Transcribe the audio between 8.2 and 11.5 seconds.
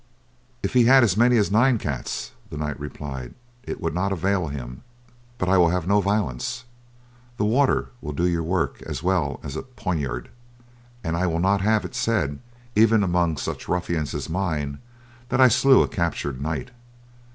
your work as well as a poinard, and I will